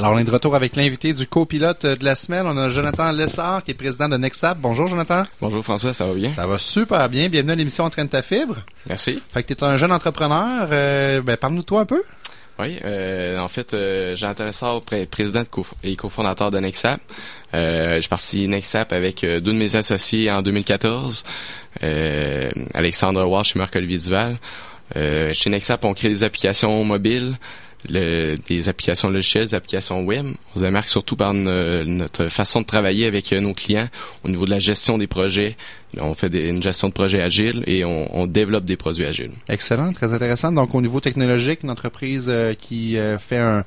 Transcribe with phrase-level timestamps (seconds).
[0.00, 2.46] Alors, on est de retour avec l'invité du copilote de la semaine.
[2.46, 4.56] On a Jonathan Lessard, qui est président de Nexap.
[4.58, 5.24] Bonjour, Jonathan.
[5.42, 5.92] Bonjour, François.
[5.92, 6.32] Ça va bien?
[6.32, 7.28] Ça va super bien.
[7.28, 8.56] Bienvenue à l'émission Entraîne ta fibre.
[8.88, 9.22] Merci.
[9.30, 10.68] Fait que tu es un jeune entrepreneur.
[10.72, 12.02] Euh, ben, parle-nous de toi un peu.
[12.58, 15.42] Oui, euh, en fait, euh, Jonathan Lessard, président
[15.84, 17.02] et cofondateur de Nexap.
[17.52, 21.24] Euh, je suis parti Nexap avec euh, deux de mes associés en 2014.
[21.82, 24.38] Euh, Alexandre Walsh et Marc-Olivier Duval.
[25.34, 27.36] chez Nexap, on crée des applications mobiles
[27.88, 30.26] le, des applications logicielles, des applications web.
[30.54, 33.88] On se démarque surtout par notre façon de travailler avec euh, nos clients
[34.24, 35.56] au niveau de la gestion des projets.
[36.00, 39.32] On fait une gestion de projet agile et on, développe des produits agiles.
[39.48, 40.52] Excellent, très intéressant.
[40.52, 43.64] Donc, au niveau technologique, une entreprise euh, qui euh, fait un,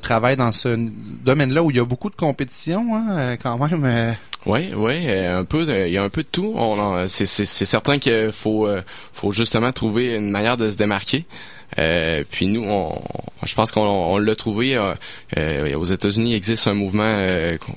[0.00, 0.76] travail dans ce
[1.24, 4.16] domaine-là où il y a beaucoup de compétition, hein, quand même.
[4.46, 6.56] Oui, oui, un peu, il y a un peu de tout.
[7.08, 8.68] C'est certain qu'il faut,
[9.12, 11.26] faut justement trouver une manière de se démarquer.
[11.78, 13.00] Euh, puis nous, on,
[13.44, 14.76] je pense qu'on l'a trouvé.
[14.76, 14.94] Euh,
[15.36, 17.16] euh, aux États-Unis, il existe un mouvement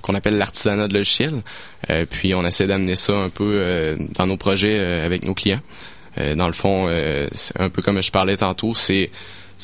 [0.01, 1.41] qu'on appelle l'artisanat de logiciel.
[2.09, 5.61] puis on essaie d'amener ça un peu dans nos projets avec nos clients.
[6.35, 9.11] dans le fond, un peu comme je parlais tantôt, c'est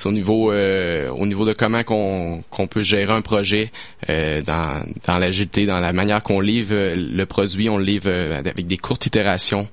[0.05, 3.72] au niveau au niveau de comment qu'on peut gérer un projet
[4.08, 8.77] dans dans l'agilité, dans la manière qu'on livre le produit, on le livre avec des
[8.77, 9.67] courtes itérations,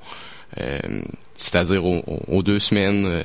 [1.36, 3.22] c'est-à-dire aux, deux semaines.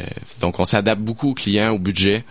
[0.00, 0.04] Euh,
[0.40, 2.24] donc, on s'adapte beaucoup aux clients, au budget.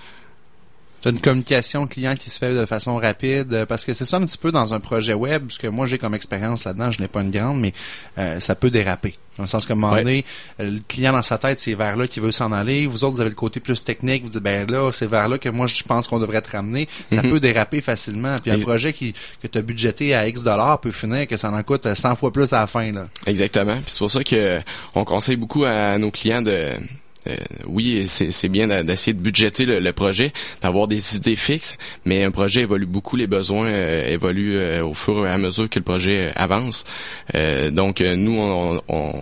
[1.01, 4.17] C'est une communication client qui se fait de façon rapide euh, parce que c'est ça
[4.17, 6.99] un petit peu dans un projet web ce que moi j'ai comme expérience là-dedans je
[6.99, 7.71] n'ai pas une grande mais
[8.17, 10.25] euh, ça peut déraper dans le sens que un moment donné
[10.59, 12.87] le client dans sa tête c'est vers là qu'il veut s'en aller.
[12.87, 14.23] Vous autres vous avez le côté plus technique.
[14.23, 16.87] Vous dites ben là c'est vers là que moi je pense qu'on devrait te ramener.
[17.11, 17.29] Ça mhm.
[17.29, 18.35] peut déraper facilement.
[18.41, 21.51] Puis un projet qui que tu as budgété à X dollars peut finir que ça
[21.51, 23.05] en coûte 100 fois plus à la fin là.
[23.25, 23.75] Exactement.
[23.75, 24.59] Puis c'est pour ça que
[24.95, 26.77] on conseille beaucoup à nos clients de euh,
[27.67, 32.61] oui, c'est bien d'essayer de budgéter le, projet, d'avoir des idées fixes, mais un projet
[32.61, 36.31] évolue beaucoup, les besoins euh, évoluent euh, au fur et à mesure que le projet
[36.35, 36.85] avance.
[37.71, 39.13] donc nous, on, on,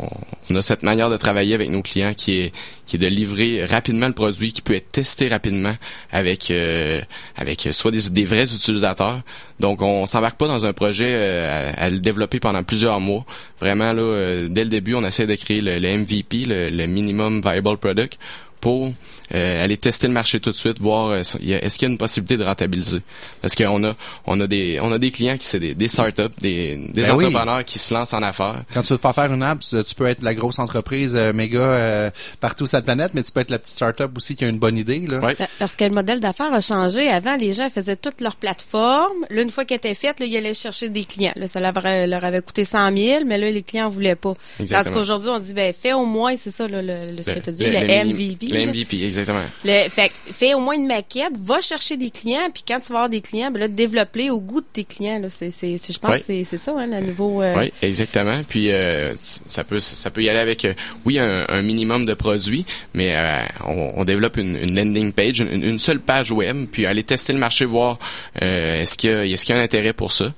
[0.53, 2.51] a cette manière de travailler avec nos clients qui est
[2.97, 5.75] de livrer rapidement le produit, qui peut être testé rapidement
[6.11, 7.01] avec euh,
[7.35, 9.21] avec soit des, vrais utilisateurs.
[9.59, 13.25] Donc on s'embarque pas dans un projet euh, à, le développer pendant plusieurs mois.
[13.59, 17.77] Vraiment là, euh, dès le début, on essaie de créer le, MVP, le minimum viable
[17.77, 18.17] product,
[18.61, 18.91] pour
[19.33, 21.97] euh, aller tester le marché tout de suite, voir euh, est-ce qu'il y a une
[21.97, 23.01] possibilité de rentabiliser?
[23.41, 23.95] Parce qu'on a
[24.25, 27.11] on a des on a des clients qui c'est des, des startups, des, des ben
[27.11, 28.63] entrepreneurs qui se lancent en affaires.
[28.73, 32.11] Quand tu veux faire faire une app, tu peux être la grosse entreprise euh, méga
[32.39, 34.59] partout sur la planète, mais tu peux être la petite startup aussi qui a une
[34.59, 35.05] bonne idée.
[35.07, 35.21] Là.
[35.59, 37.09] Parce que le modèle d'affaires a changé.
[37.09, 39.25] Avant, les gens faisaient toute leur plateforme.
[39.29, 41.33] Là, une fois qu'elle était faite, là, ils allaient chercher des clients.
[41.35, 44.33] Là, ça leur, avait coûté 100 000, mais là, les clients voulaient pas.
[44.69, 47.49] Parce qu'aujourd'hui, on dit, ben, fais au moins, c'est ça, le, le, ce que tu
[47.49, 48.44] as dit, le, le MVP.
[48.51, 49.41] Le MVP, exactement.
[49.63, 52.99] Le, fait, fais au moins une maquette, va chercher des clients, puis quand tu vas
[52.99, 55.19] avoir des clients, ben là, développe-les au goût de tes clients.
[55.19, 55.29] Là.
[55.29, 57.41] C'est, c'est, je pense que c'est, ça, hein, le nouveau...
[57.41, 57.55] Euh...
[57.57, 58.41] Oui, exactement.
[58.47, 60.73] Puis euh, ça peut ça peut y aller avec, euh,
[61.05, 65.39] oui, un, un, minimum de produits, mais euh, on, on, développe une, une landing page,
[65.39, 67.99] une, une, seule page web, puis aller tester le marché, voir
[68.41, 70.33] est-ce qu'il y a, est-ce qu'il y a un intérêt pour ça.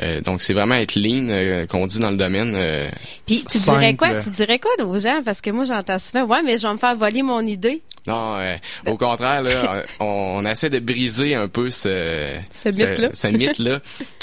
[0.00, 2.54] Euh, donc c'est vraiment être lean euh, qu'on dit dans le domaine.
[2.54, 2.88] Euh,
[3.26, 4.22] Puis tu dirais quoi?
[4.22, 5.20] Tu dirais quoi aux gens?
[5.24, 7.82] Parce que moi j'entends souvent ouais mais je vais me faire voler mon idée.
[8.06, 8.38] Non,
[8.86, 13.08] au contraire là, on, essaie de briser un peu ce ce mythe là.
[13.12, 13.80] Ce, mythe là.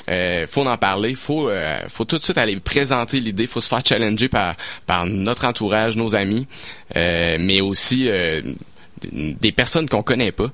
[0.47, 1.49] faut en parler, faut
[1.87, 4.55] faut tout de suite aller présenter l'idée, faut se faire challenger par
[4.87, 6.47] par notre entourage, nos amis,
[6.95, 8.09] mais aussi
[9.11, 10.51] des personnes qu'on connaît pas.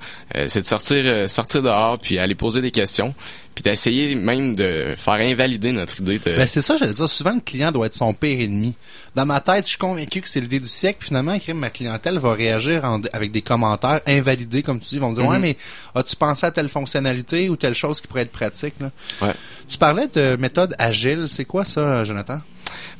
[0.47, 3.13] c'est de sortir sortir dehors puis aller poser des questions
[3.55, 6.35] puis d'essayer même de faire invalider notre idée de...
[6.35, 8.73] Ben c'est ça, j'allais dire, souvent le client doit être son pire ennemi.
[9.15, 12.19] Dans ma tête, je suis convaincu que c'est l'idée du siècle, puis finalement, ma clientèle
[12.19, 12.83] va réagir
[13.13, 15.41] avec des commentaires invalidés, comme tu dis, ils vont me dire, ouais, mhm.
[15.41, 15.57] mais
[15.95, 18.91] as-tu pensé à telle fonctionnalité ou telle chose qui pourrait être pratique, là?
[19.21, 19.33] Ouais.
[19.69, 22.41] Tu parlais de méthode agile, c'est quoi ça, Jonathan?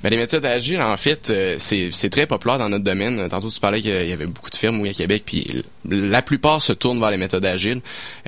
[0.03, 3.27] Ben, les méthodes agiles, en fait, euh, c'est très populaire dans notre domaine.
[3.29, 6.61] Tantôt, tu parlais qu'il y avait beaucoup de firmes, oui, à Québec, puis la plupart
[6.61, 7.81] se tournent vers les méthodes agiles.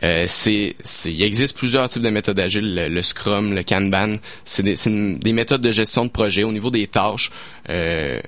[0.03, 4.15] Euh, il existe plusieurs types de méthodes agiles, le, Scrum, le Kanban.
[4.43, 4.75] C'est des,
[5.19, 7.31] des, méthodes de gestion de projet au niveau des tâches.
[7.69, 8.19] Euh,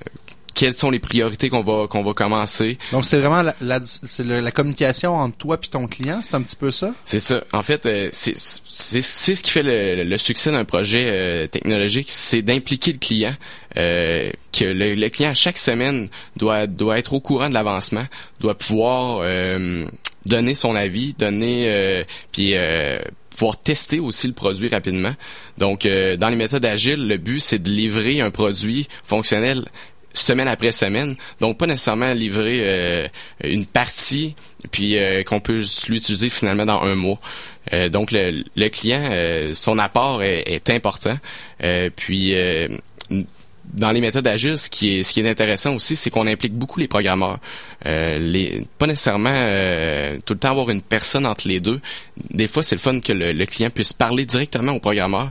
[0.60, 2.78] quelles sont les priorités qu'on va qu'on va commencer.
[2.92, 3.80] Donc c'est vraiment la, la,
[4.42, 6.94] la, communication entre toi et ton client, c'est un petit peu ça?
[7.06, 7.46] C'est ça.
[7.54, 9.02] En fait, euh, c'est c'est
[9.36, 13.34] ce qui fait le, le succès d'un projet euh, technologique, c'est d'impliquer le client.
[13.78, 18.04] Euh, que le, le, client chaque semaine doit doit être au courant de l'avancement,
[18.42, 19.86] doit pouvoir euh,
[20.26, 22.04] donner son avis, donner
[22.34, 22.56] puis
[23.30, 25.14] pouvoir tester aussi le produit rapidement.
[25.58, 29.64] Donc, dans les méthodes agiles, le but, c'est de livrer un produit fonctionnel
[30.14, 31.16] semaine après semaine.
[31.40, 33.08] Donc, pas nécessairement livrer euh,
[33.44, 34.36] une partie,
[34.72, 37.20] puis euh, qu'on peut l'utiliser finalement dans un mois.
[37.74, 39.04] Euh, donc, le, le client,
[39.54, 41.18] son apport est, est important.
[41.96, 42.36] puis,
[43.72, 46.54] dans les méthodes agiles, ce qui est, ce qui est intéressant aussi, c'est qu'on implique
[46.54, 47.38] beaucoup les programmeurs.
[47.86, 49.30] les, pas nécessairement
[50.26, 51.80] tout le temps avoir une personne entre les deux.
[52.32, 55.30] Des fois, c'est le fun que le, le, client puisse parler directement au programmeur,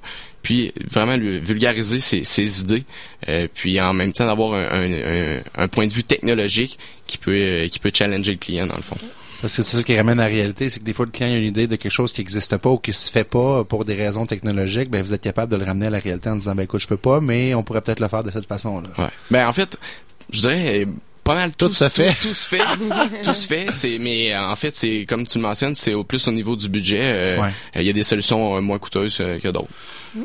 [0.49, 2.85] puis vraiment lui vulgariser ses, ses idées,
[3.29, 7.33] euh, puis en même temps d'avoir un, un, un, point de vue technologique qui peut
[7.35, 8.97] euh, qui peut challenger le client dans le fond.
[9.43, 11.29] Parce que c'est ça qui ramène à la réalité, c'est que des fois le client
[11.29, 13.85] a une idée de quelque chose qui n'existe pas ou qui se fait pas pour
[13.85, 16.55] des raisons technologiques, ben vous êtes capable de le ramener à la réalité en disant
[16.55, 18.89] ben écoute je peux pas, mais on pourrait peut-être le faire de cette façon-là.
[18.97, 19.11] Ouais.
[19.31, 19.79] Ben en fait,
[20.33, 20.87] je dirais
[21.28, 22.14] pas mal tout, se fait.
[22.20, 22.62] Tout, se fait.
[23.22, 23.66] tout se fait.
[23.72, 26.69] C'est, mais en fait, c'est comme tu le mentionnes, c'est au plus au niveau du
[26.69, 27.00] budget.
[27.02, 29.69] Euh, il y a des solutions euh, moins coûteuses euh, que d'autres.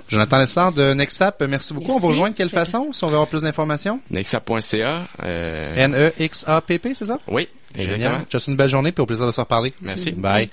[0.07, 1.91] Jonathan Lessard de Nexap, merci beaucoup.
[1.91, 3.99] On va rejoindre de quelle façon, si on veut avoir plus d'informations?
[4.09, 5.07] Nexap.ca.
[5.75, 7.19] N-E-X-A-P-P, c'est ça?
[7.27, 8.21] Oui, exactement.
[8.31, 9.73] Juste une belle journée, puis au plaisir de se reparler.
[9.81, 10.13] Merci.
[10.13, 10.49] Bye.